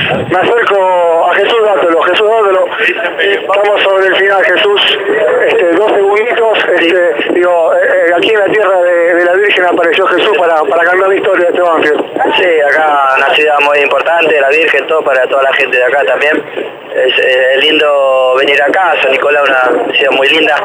[0.00, 2.02] Me acerco a Jesús Dátolo.
[2.02, 2.66] Jesús Dátolo,
[3.46, 4.98] vamos sobre el final, Jesús.
[5.46, 6.58] Este, dos segunditos.
[6.74, 8.99] Este, digo, eh, eh, aquí en la tierra de,
[9.70, 12.04] apareció Jesús para, para cambiar la historia de este Banfield.
[12.36, 16.04] Sí, acá una ciudad muy importante, la Virgen, todo para toda la gente de acá
[16.04, 16.44] también.
[16.94, 20.56] Es, eh, lindo venir acá, San Nicolás una ciudad muy linda.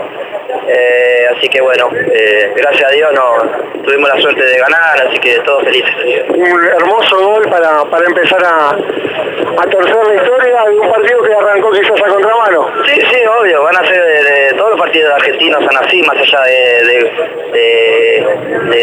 [0.67, 5.19] Eh, así que bueno, eh, gracias a Dios no, tuvimos la suerte de ganar, así
[5.19, 6.25] que todos felices.
[6.29, 11.33] Un hermoso gol para, para empezar a, a torcer la historia de un partido que
[11.33, 12.71] arrancó quizás a contramano.
[12.85, 16.15] Sí, sí, obvio, van a ser de, de todos los partidos argentinos son así, más
[16.17, 17.05] allá de,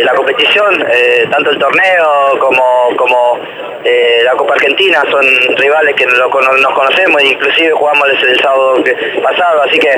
[0.03, 3.39] la competición, eh, tanto el torneo como, como
[3.85, 5.25] eh, la Copa Argentina son
[5.57, 6.29] rivales que nos
[6.75, 8.83] conocemos, inclusive jugamos el, sábado
[9.23, 9.91] pasado, así que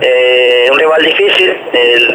[0.00, 1.60] eh, un rival difícil,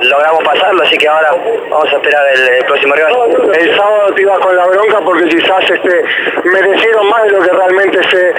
[0.03, 1.35] logramos pasarlo, así que ahora
[1.69, 3.13] vamos a esperar el, próximo rival.
[3.59, 6.03] El sábado te ibas con la bronca porque quizás este,
[6.45, 8.32] merecieron más de lo que realmente se,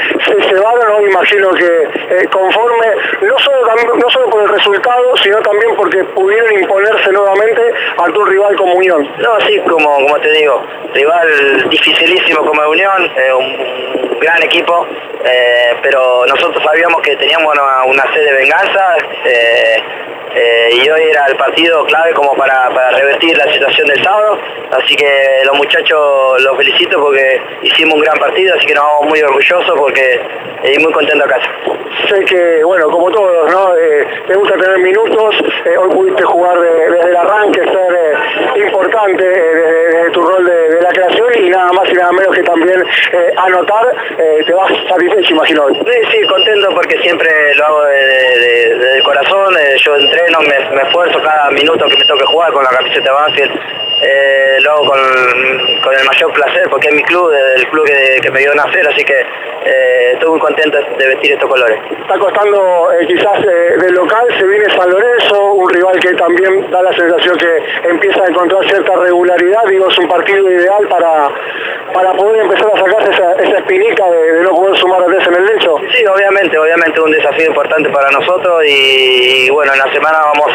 [1.55, 2.87] que eh, conforme,
[3.23, 7.63] no solo, no solo por el resultado, sino también porque pudieron imponerse nuevamente
[7.99, 9.09] a tu rival como Unión.
[9.19, 14.87] No, sí, como, como te digo, rival dificilísimo como Unión, eh, un gran equipo,
[15.25, 18.97] eh, pero nosotros sabíamos que teníamos una, una sed de venganza
[20.37, 24.37] eh, y hoy era el partido clave como para, para, revertir la situación del sábado,
[24.73, 29.11] así que los muchachos los felicito porque hicimos un gran partido, así que nos vamos
[29.11, 30.21] muy orgullosos porque
[30.65, 31.39] y muy contento acá.
[32.09, 33.77] Sé que, bueno, como todos, ¿no?
[33.77, 35.35] Eh, te gusta tener minutos,
[35.65, 40.45] eh, hoy pudiste jugar de, desde el arranque, ser eh, importante desde, desde, tu rol
[40.45, 42.85] de, de, la creación y nada más y nada menos que también
[43.37, 45.69] anotar, te vas satisfecho, imagino.
[45.69, 51.21] Sí, sí, contento porque siempre lo hago desde de, corazón, yo entreno, me, me, esfuerzo
[51.23, 53.84] cada minuto que me toque jugar con la camiseta de Banfield,
[54.69, 55.01] hago con,
[55.83, 57.85] con, el mayor placer porque es mi club, el club
[58.23, 59.15] que, me dio nacer, así que
[60.15, 61.79] estoy muy contento de vestir estos colores.
[61.91, 66.71] Está costando eh, quizás eh, del local, se viene San Lorenzo, un rival que también
[66.71, 71.31] da la sensación que empieza a encontrar cierta regularidad, digo, es un partido ideal para,
[71.93, 75.27] para poder empezar a sacarse esa, esa espinica de, de, no poder sumar a tres
[75.27, 75.77] en el lecho.
[75.93, 80.51] Sí, obviamente, obviamente un desafío importante para nosotros y, y bueno, en la semana vamos,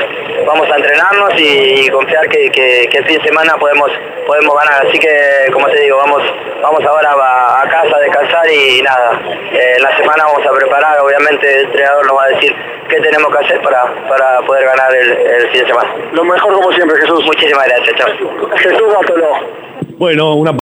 [0.45, 3.91] vamos a entrenarnos y, y confiar que, que, que, el fin de semana podemos,
[4.25, 6.23] podemos ganar, así que como te digo, vamos,
[6.61, 9.19] vamos ahora a, a casa a descansar y nada,
[9.53, 12.55] eh, en la semana vamos a preparar, obviamente el entrenador nos va a decir
[12.89, 15.93] qué tenemos que hacer para, para poder ganar el, el fin de semana.
[16.11, 17.23] Lo mejor como siempre, Jesús.
[17.25, 18.09] Muchísimas gracias, chao.
[18.55, 19.69] Jesús Gatolo.
[19.97, 20.53] Bueno, una